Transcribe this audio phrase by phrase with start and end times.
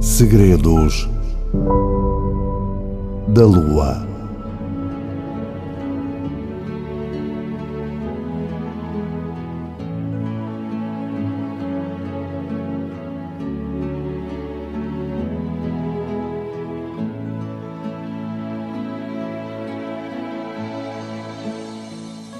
[0.00, 1.08] Segredos
[3.28, 4.06] da Lua.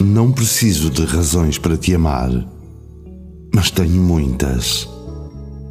[0.00, 2.30] Não preciso de razões para te amar,
[3.54, 4.95] mas tenho muitas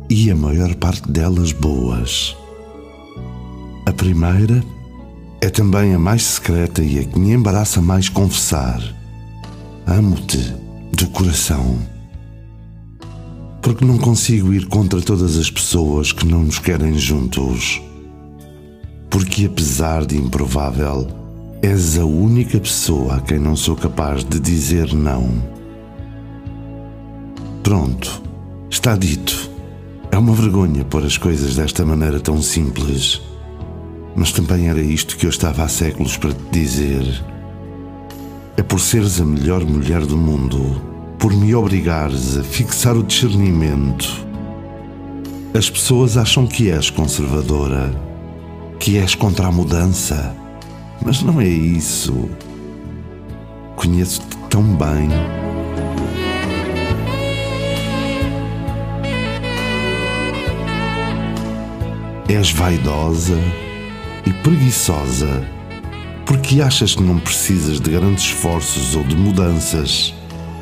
[0.09, 2.35] e a maior parte delas boas.
[3.85, 4.63] A primeira
[5.41, 8.81] é também a mais secreta e a que me embaraça mais confessar.
[9.85, 10.55] Amo-te
[10.91, 11.77] do coração.
[13.61, 17.81] Porque não consigo ir contra todas as pessoas que não nos querem juntos.
[19.09, 21.07] Porque, apesar de improvável,
[21.61, 25.29] és a única pessoa a quem não sou capaz de dizer não.
[27.63, 28.21] Pronto,
[28.69, 29.54] está dito.
[30.15, 33.21] É uma vergonha pôr as coisas desta maneira tão simples.
[34.15, 37.21] Mas também era isto que eu estava há séculos para te dizer.
[38.55, 40.81] É por seres a melhor mulher do mundo,
[41.19, 44.25] por me obrigares a fixar o discernimento.
[45.53, 47.93] As pessoas acham que és conservadora,
[48.79, 50.33] que és contra a mudança,
[51.05, 52.29] mas não é isso.
[53.75, 55.09] Conheço-te tão bem.
[62.27, 63.37] És vaidosa
[64.25, 65.55] e preguiçosa
[66.25, 70.13] porque achas que não precisas de grandes esforços ou de mudanças.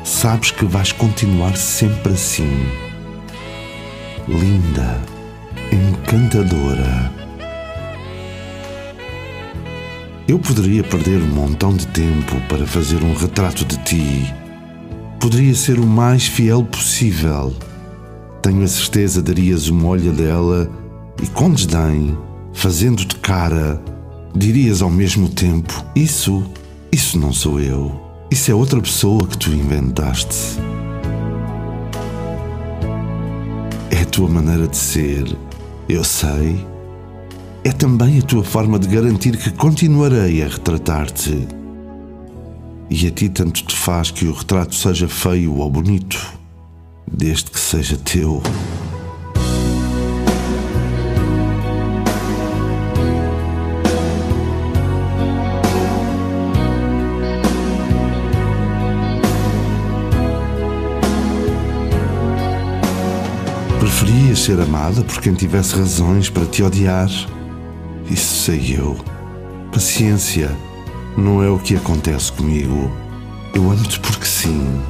[0.04, 2.66] Sabes que vais continuar sempre assim.
[4.28, 5.00] Linda,
[5.72, 7.10] encantadora.
[10.28, 14.34] Eu poderia perder um montão de tempo para fazer um retrato de ti.
[15.18, 17.54] Poderia ser o mais fiel possível.
[18.42, 20.70] Tenho a certeza darias uma olha dela
[21.22, 22.16] e com desdém,
[22.52, 23.80] fazendo-te cara,
[24.34, 26.44] dirias ao mesmo tempo: Isso,
[26.90, 28.00] isso não sou eu.
[28.30, 30.58] Isso é outra pessoa que tu inventaste.
[33.90, 35.24] É a tua maneira de ser,
[35.88, 36.66] eu sei.
[37.62, 41.46] É também a tua forma de garantir que continuarei a retratar-te.
[42.90, 46.20] E a ti tanto te faz que o retrato seja feio ou bonito,
[47.10, 48.42] desde que seja teu.
[64.14, 67.10] Preferias ser amada por quem tivesse razões para te odiar?
[68.08, 68.96] Isso sei eu.
[69.72, 70.56] Paciência,
[71.16, 72.92] não é o que acontece comigo.
[73.52, 74.80] Eu amo-te porque sim,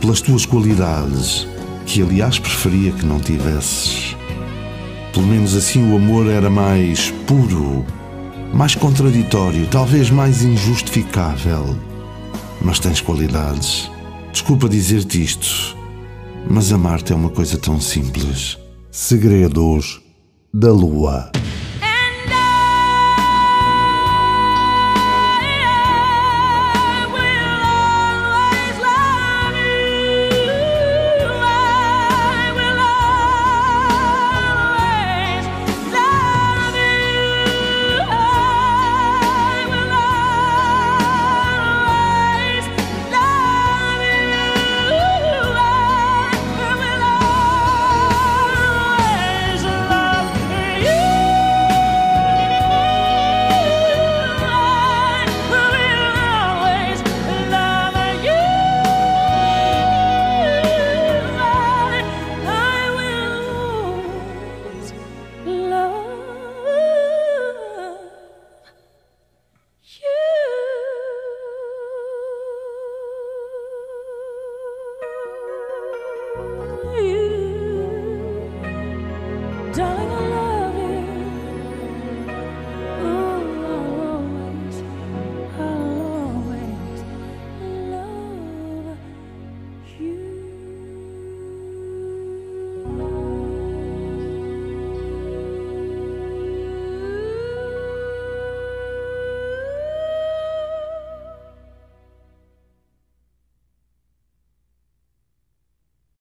[0.00, 1.44] pelas tuas qualidades,
[1.86, 4.16] que aliás preferia que não tivesses.
[5.12, 7.84] Pelo menos assim o amor era mais puro,
[8.54, 11.76] mais contraditório, talvez mais injustificável.
[12.60, 13.90] Mas tens qualidades.
[14.32, 15.81] Desculpa dizer-te isto
[16.50, 18.58] mas amar-te é uma coisa tão simples.
[18.90, 20.00] Segredos
[20.52, 21.30] da Lua.